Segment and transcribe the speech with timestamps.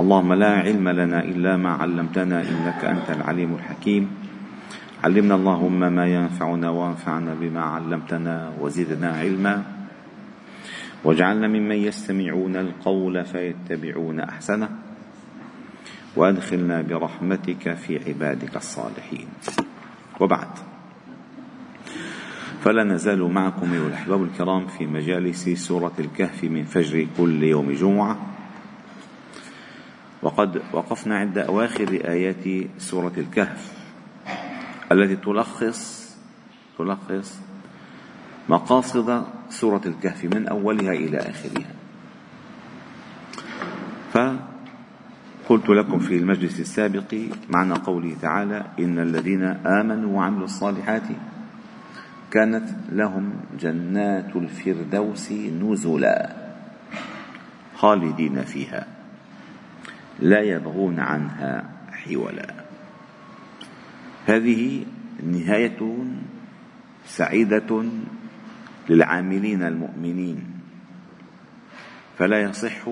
[0.00, 4.10] اللهم لا علم لنا إلا ما علمتنا إنك أنت العليم الحكيم.
[5.04, 9.62] علمنا اللهم ما ينفعنا وانفعنا بما علمتنا وزدنا علما.
[11.04, 14.68] واجعلنا ممن يستمعون القول فيتبعون أحسنه.
[16.16, 19.28] وأدخلنا برحمتك في عبادك الصالحين.
[20.20, 20.48] وبعد.
[22.60, 28.35] فلا نزال معكم أيها الأحباب الكرام في مجالس سورة الكهف من فجر كل يوم جمعة.
[30.26, 33.72] وقد وقفنا عند أواخر آيات سورة الكهف
[34.92, 36.06] التي تلخص
[36.78, 37.40] تلخص
[38.48, 41.74] مقاصد سورة الكهف من أولها إلى آخرها.
[44.12, 47.14] فقلت لكم في المجلس السابق
[47.50, 51.08] معنى قوله تعالى إن الذين آمنوا وعملوا الصالحات
[52.30, 56.32] كانت لهم جنات الفردوس نزلا
[57.76, 58.95] خالدين فيها.
[60.20, 62.54] لا يبغون عنها حولا.
[64.26, 64.86] هذه
[65.22, 66.04] نهاية
[67.06, 67.84] سعيدة
[68.88, 70.60] للعاملين المؤمنين.
[72.18, 72.88] فلا يصح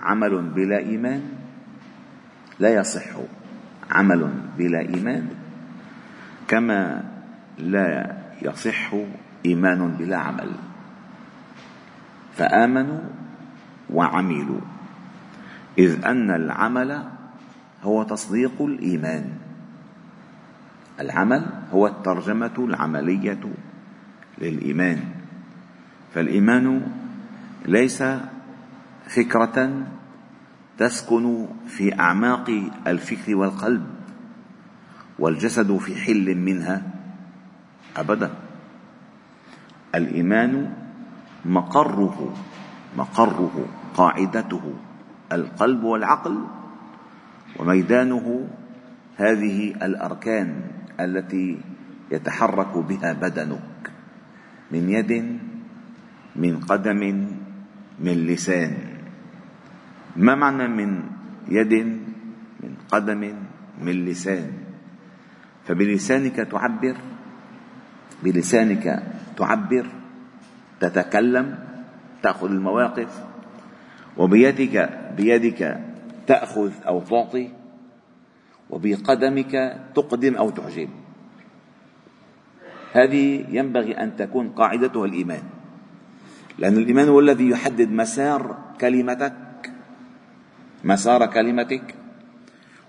[0.00, 1.22] عمل بلا إيمان.
[2.58, 3.10] لا يصح
[3.90, 5.28] عمل بلا إيمان.
[6.48, 7.04] كما
[7.58, 8.94] لا يصح
[9.46, 10.50] إيمان بلا عمل.
[12.36, 13.00] فآمنوا
[13.90, 14.75] وعملوا.
[15.78, 17.02] إذ أن العمل
[17.82, 19.30] هو تصديق الإيمان.
[21.00, 23.44] العمل هو الترجمة العملية
[24.38, 25.04] للإيمان.
[26.14, 26.82] فالإيمان
[27.66, 28.02] ليس
[29.06, 29.86] فكرة
[30.78, 33.86] تسكن في أعماق الفكر والقلب
[35.18, 36.82] والجسد في حل منها
[37.96, 38.30] أبدا.
[39.94, 40.72] الإيمان
[41.44, 42.34] مقره
[42.96, 44.74] مقره قاعدته.
[45.32, 46.36] القلب والعقل
[47.58, 48.48] وميدانه
[49.16, 50.48] هذه الأركان
[51.00, 51.58] التي
[52.10, 53.82] يتحرك بها بدنك
[54.70, 55.12] من يد
[56.36, 57.02] من قدم
[58.00, 58.72] من لسان.
[60.16, 61.02] ما معنى من
[61.48, 61.74] يد
[62.60, 63.22] من قدم
[63.82, 64.50] من لسان؟
[65.66, 66.96] فبلسانك تعبر
[68.22, 69.02] بلسانك
[69.36, 69.86] تعبر
[70.80, 71.58] تتكلم
[72.22, 73.12] تأخذ المواقف
[74.16, 75.80] وبيدك بيدك
[76.26, 77.48] تأخذ أو تعطي
[78.70, 80.88] وبقدمك تقدم أو تعجب
[82.92, 85.42] هذه ينبغي أن تكون قاعدتها الإيمان.
[86.58, 89.72] لأن الإيمان هو الذي يحدد مسار كلمتك
[90.84, 91.94] مسار كلمتك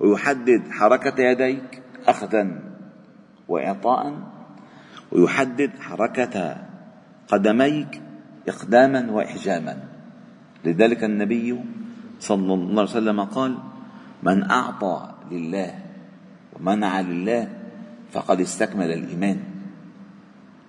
[0.00, 2.60] ويحدد حركة يديك اخذا
[3.48, 4.12] واعطاء
[5.12, 6.56] ويحدد حركة
[7.28, 8.02] قدميك
[8.48, 9.76] إقداما وإحجاما.
[10.64, 11.60] لذلك النبي
[12.24, 13.52] صلى الله عليه وسلم قال
[14.24, 14.96] من أعطى
[15.30, 15.70] لله
[16.56, 17.42] ومنع لله
[18.12, 19.38] فقد استكمل الإيمان.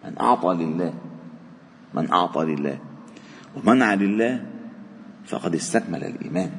[0.05, 0.93] من أعطى لله
[1.95, 2.77] من أعطى لله
[3.55, 4.33] ومنع لله
[5.25, 6.51] فقد استكمل الإيمان.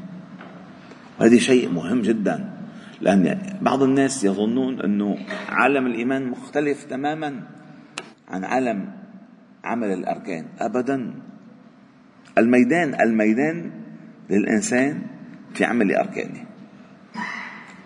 [1.20, 2.36] وهذا شيء مهم جدا
[3.00, 3.22] لأن
[3.60, 5.16] بعض الناس يظنون أنه
[5.48, 7.30] عالم الإيمان مختلف تماما
[8.28, 8.78] عن عالم
[9.64, 11.14] عمل الأركان أبدا.
[12.38, 13.75] الميدان الميدان
[14.30, 15.02] للإنسان
[15.54, 16.44] في عمل أركانه.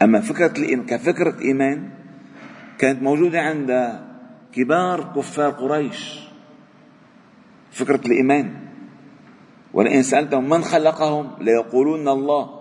[0.02, 1.90] أما فكرة الإيمان كفكرة إيمان
[2.78, 4.00] كانت موجودة عند
[4.52, 6.20] كبار كفار قريش.
[7.70, 8.54] فكرة الإيمان
[9.72, 12.60] ولئن سألتهم من خلقهم ليقولون الله.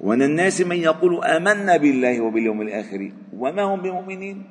[0.00, 4.44] ومن الناس من يقول آمنا بالله وباليوم الآخر وما هم بمؤمنين؟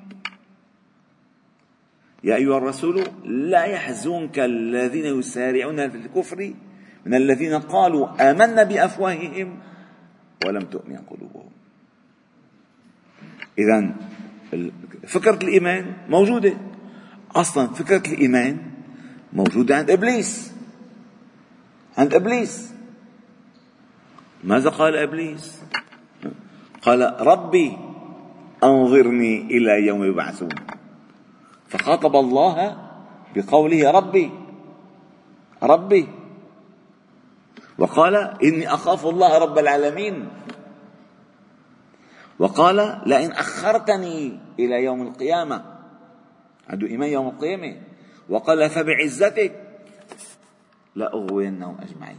[2.23, 6.53] يا أيها الرسول لا يحزنك الذين يسارعون في الكفر
[7.05, 9.59] من الذين قالوا آمنا بأفواههم
[10.45, 11.51] ولم تؤمن قلوبهم.
[13.59, 13.95] إذا
[15.07, 16.53] فكرة الإيمان موجودة.
[17.35, 18.57] أصلا فكرة الإيمان
[19.33, 20.53] موجودة عند إبليس.
[21.97, 22.73] عند إبليس.
[24.43, 25.61] ماذا قال إبليس؟
[26.81, 27.77] قال ربي
[28.63, 30.49] أنظرني إلى يوم يبعثون.
[31.67, 32.77] فخاطب الله
[33.35, 34.31] بقوله ربي.
[35.63, 36.22] ربي.
[37.77, 40.29] وقال إني أخاف الله رب العالمين.
[42.39, 45.65] وقال لئن أخرتني إلى يوم القيامة.
[46.69, 47.81] عنده إيمان يوم القيامة.
[48.29, 49.53] وقال فبعزتك
[50.95, 52.17] لأغوينهم أجمعين.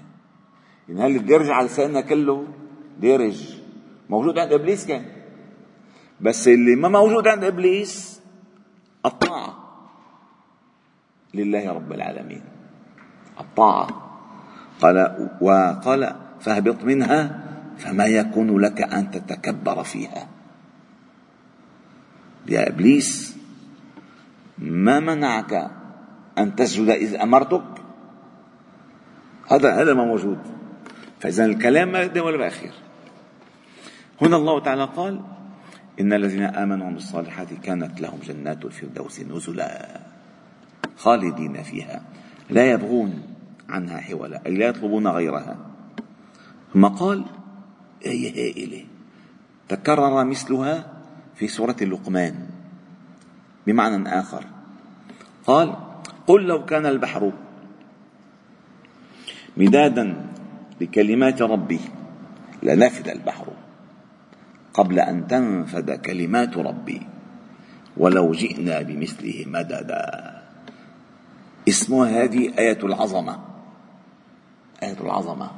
[0.91, 2.47] إن هل بيرجع لساننا كله
[2.99, 3.55] بيرج.
[4.11, 5.05] موجود عند إبليس كان.
[6.21, 8.21] بس اللي ما موجود عند إبليس
[9.07, 9.59] الطاعة
[11.35, 12.43] لله رب العالمين.
[13.41, 14.04] الطاعة.
[14.81, 17.45] قال وقال فاهبط منها
[17.79, 20.29] فما يكون لك أن تتكبر فيها.
[22.49, 23.37] يا إبليس
[24.59, 25.71] ما منعك
[26.39, 27.65] أن تسجد إذ أمرتك؟
[29.51, 30.39] هذا هذا ما موجود.
[31.21, 32.73] فإذا الكلام ما يقدم ولا باخير
[34.23, 35.21] هنا الله تعالى قال
[36.01, 40.01] إن الذين آمنوا بالصالحات كانت لهم جنات الفردوس نزلا
[40.97, 42.03] خالدين فيها.
[42.51, 43.34] لا يبغون
[43.69, 45.57] عنها حولا أي لا يطلبون غيرها.
[46.75, 47.25] ثم قال
[48.07, 48.85] آية هائلة.
[49.69, 50.93] تكرر مثلها
[51.35, 52.35] في سورة لقمان
[53.67, 54.45] بمعنى آخر.
[55.47, 55.77] قال
[56.27, 57.33] قل لو كان البحر
[59.57, 60.27] مدادا
[60.81, 61.81] لكلمات ربي
[62.63, 63.47] لنفد البحر
[64.75, 67.03] قبل أن تنفد كلمات ربي
[67.97, 70.43] ولو جئنا بمثله مددا.
[71.69, 73.54] اسمها هذه آية العظمة.
[74.83, 75.51] آية العظمة.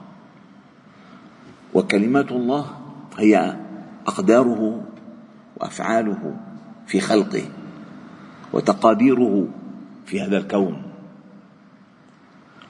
[1.74, 2.70] وكلمات الله
[3.18, 3.56] هي
[4.06, 4.84] أقداره
[5.56, 6.36] وأفعاله
[6.86, 7.48] في خلقه
[8.52, 9.48] وتقاديره
[10.06, 10.82] في هذا الكون.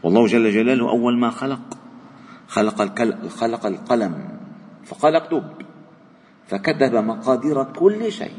[0.02, 1.78] والله جل جلاله أول ما خلق
[2.48, 2.98] خلق
[3.28, 4.38] خلق القلم
[4.84, 5.44] فقال اكتب
[6.46, 8.36] فكتب مقادير كل شيء.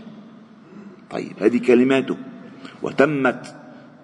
[1.10, 2.18] طيب هذه كلماته.
[2.84, 3.56] وتمت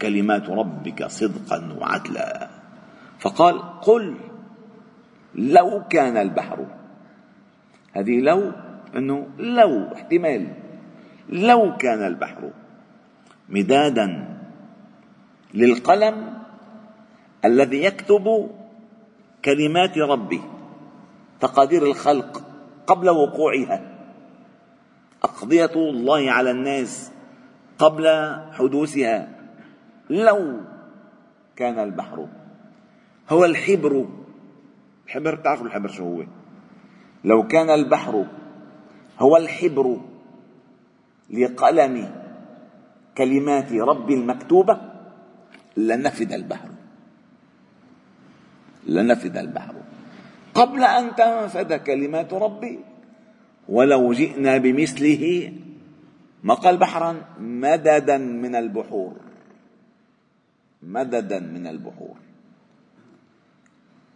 [0.02, 2.50] كلمات ربك صدقا وعدلا.
[3.24, 4.16] فقال قل
[5.36, 6.66] لو كان البحر
[7.94, 8.52] هذه لو
[8.96, 10.48] أنه لو احتمال
[11.30, 12.52] لو كان البحر
[13.50, 14.38] مدادا
[15.54, 16.34] للقلم
[17.46, 18.50] الذي يكتب
[19.46, 20.42] كلمات ربي
[21.40, 22.44] تقادير الخلق
[22.88, 23.82] قبل وقوعها
[25.24, 27.12] أقضية الله على الناس
[27.80, 29.28] قبل حدوثها
[30.10, 30.60] لو
[31.56, 32.28] كان البحر
[33.30, 34.06] هو الحبر.
[35.06, 36.24] الحبر تعرفوا الحبر شو هو؟
[37.24, 38.26] لو كان البحر
[39.20, 39.98] هو الحبر
[41.30, 42.12] لقلم
[43.18, 44.82] كلمات ربي المكتوبة
[45.78, 46.70] لنفد البحر.
[48.88, 49.76] لنفد البحر.
[50.54, 52.80] قبل أن تنفد كلمات ربي
[53.70, 55.54] ولو جئنا بمثله
[56.44, 59.14] ما قال بحرا مددا من البحور.
[60.84, 62.16] مددا من البحور.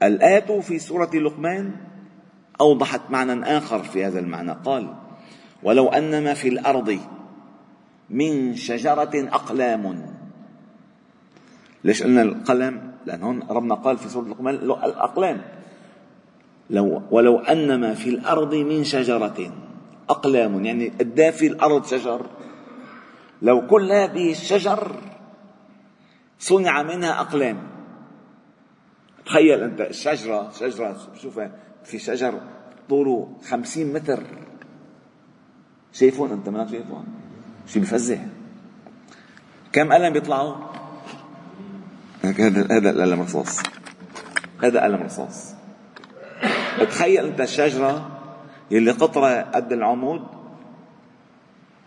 [0.04, 1.76] الآية في سورة لقمان
[2.62, 4.52] أوضحت معنى آخر في هذا المعنى.
[4.52, 4.94] قال
[5.64, 7.00] ولو أن ما في الأرض
[8.10, 10.06] من شجرة أقلام.
[11.84, 15.42] ليش قلنا القلم؟ لأن هون ربنا قال في سورة لقمان الأقلام.
[16.70, 19.52] لو ولو أن ما في الأرض من شجرة
[20.10, 20.66] أقلام.
[20.66, 22.26] يعني قد في الأرض شجر؟
[23.42, 24.96] لو كل هذه الشجر
[26.40, 27.77] صنع منها أقلام.
[29.28, 31.52] تخيل أنت الشجرة شجرة شوفها
[31.84, 32.42] في شجر
[32.90, 34.24] طوله خمسين متر.
[35.94, 37.06] شايفون أنت ما شايفون؟
[37.68, 38.18] شيء بفزع؟
[39.72, 40.56] كم قلم بيطلعوا؟
[42.24, 43.60] هذا هذا القلم رصاص.
[44.64, 45.56] هذا قلم رصاص.
[46.80, 48.20] تخيل أنت الشجرة
[48.72, 50.28] يلي قطرة قد العمود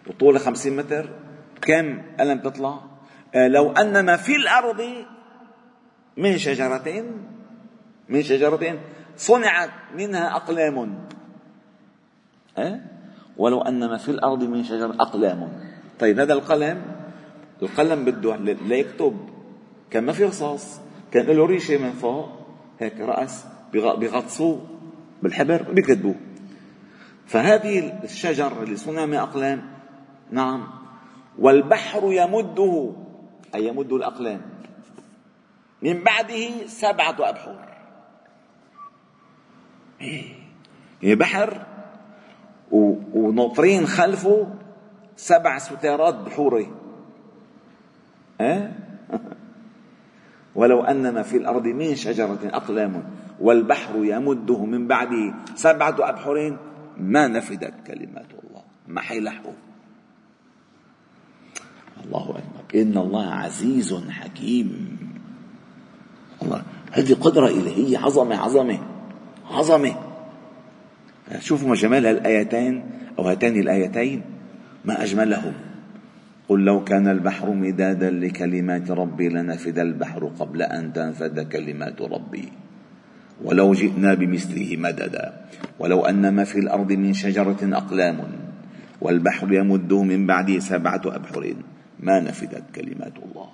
[0.07, 1.11] وطولها خمسين متر
[1.63, 2.81] كم قلم تطلع
[3.35, 4.81] آه لو أن ما في الأرض
[6.17, 7.05] من شجرتين
[8.09, 8.79] من شجرتين.
[9.17, 11.07] صنعت منها أقلام.
[12.59, 12.81] أه؟
[13.37, 15.49] ولو أن ما في الأرض من شجر أقلام.
[15.99, 16.83] طيب هذا القلم
[17.62, 19.17] القلم بده ليكتب
[19.90, 20.81] كان ما في رصاص
[21.12, 22.29] كان له ريشة من فوق.
[22.81, 24.67] هيك رأس بيغطسوه
[25.23, 26.14] بالحبر وبيكتبوه
[27.26, 29.62] فهذه الشجر اللي صنع من أقلام
[30.31, 30.69] نعم.
[31.38, 32.93] والبحر يمده.
[33.55, 34.40] أي يمد الأقلام؟
[35.83, 37.71] من بعده سبعة أبحر
[41.03, 41.67] يعني بحر
[43.15, 44.49] وناطرين خلفه
[45.17, 46.73] سبع ستارات بحوري
[48.41, 48.73] أه؟
[50.55, 53.03] ولو أن ما في الأرض من شجرة أقلام
[53.41, 56.59] والبحر يمده من بعده سبعة أبحر
[56.97, 58.63] ما نفدت كلمات الله.
[58.89, 59.53] ما حيلحقوا
[62.05, 62.83] الله أكبر.
[62.83, 64.99] إن الله عزيز حكيم.
[66.42, 66.62] الله.
[66.92, 68.78] هذه قدرة إلهية عظمة عظمة
[69.50, 69.94] عظمة.
[71.38, 72.85] شوفوا ما جمال الآيتين
[73.18, 74.23] أو هاتين الآيتين.
[74.85, 75.52] ما أجملهم
[76.49, 82.49] قل لو كان البحر مدادا لكلمات ربي لنفد البحر قبل أن تنفد كلمات ربي.
[83.44, 85.32] ولو جئنا بمثله مددا.
[85.78, 88.18] ولو أن ما في الأرض من شجرة أقلام.
[89.00, 91.54] والبحر يمده من بعده سبعة أبحر.
[92.00, 93.49] ما نفدت كلمات الله.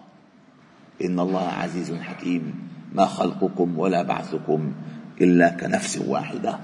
[1.04, 2.75] إن الله عزيز حكيم.
[2.94, 4.72] ما خلقكم ولا بعثكم
[5.20, 6.58] إلا كنفس واحدة.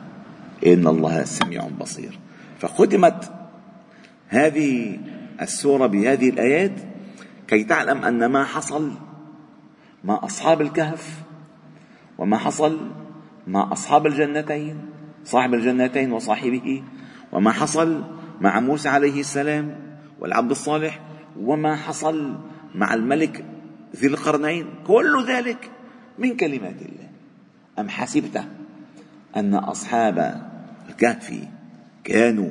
[0.67, 2.19] إن الله سميع بصير.
[2.59, 3.33] فختمت
[4.29, 4.99] هذه
[5.41, 6.73] السورة بهذه الآيات
[7.49, 8.93] كي تعلم أن ما حصل
[10.05, 11.23] مع أصحاب الكهف
[12.19, 12.91] وما حصل
[13.47, 14.81] مع أصحاب الجنتين
[15.25, 16.83] صاحب الجنتين وصاحبه
[17.33, 18.05] وما حصل
[18.41, 19.77] مع موسى عليه السلام
[20.21, 21.01] والعبد الصالح
[21.41, 22.39] وما حصل
[22.75, 23.45] مع الملك
[23.97, 24.67] ذي القرنين.
[24.87, 25.71] كل ذلك
[26.19, 27.09] من كلمات الله.
[27.79, 28.45] أم حسبت
[29.37, 30.43] أن أصحاب
[30.89, 31.35] الكهف
[32.05, 32.51] كانوا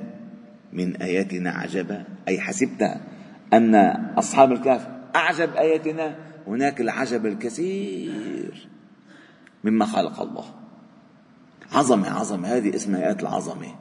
[0.74, 2.98] من آياتنا عجبا؟ أي حسبت
[3.54, 3.76] أن
[4.18, 6.16] أصحاب الكهف أعجب آياتنا؟
[6.48, 8.68] هناك العجب الكثير
[9.64, 10.46] مما خلق الله.
[11.72, 12.48] عظمة عظمة.
[12.48, 13.76] هذه اسمها آيات العظمة.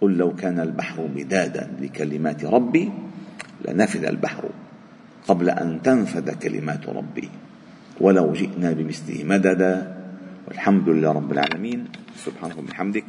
[0.00, 2.92] قل لو كان البحر مدادا لكلمات ربي
[3.68, 4.50] لنفذ البحر
[5.28, 7.30] قبل أن تنفذ كلمات ربي.
[8.02, 10.02] ولو جئنا بمثله مددا
[10.48, 11.86] والحمد لله رب العالمين.
[12.26, 13.04] سبحانك وبحمدك.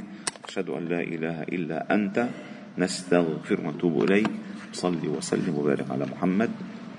[0.45, 2.29] أشهد أن لا إله إلا أنت.
[2.77, 4.29] نستغفر ونتوب إليك.
[4.73, 6.49] صلي وسلم وبارك على محمد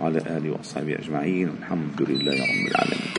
[0.01, 1.49] وعلى آله وأصحابه أجمعين.
[1.49, 3.13] والحمد لله رب العالمين.